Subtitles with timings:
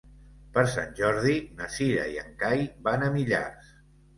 [0.55, 3.73] Per Sant Jordi na Cira i en Cai van a Millars.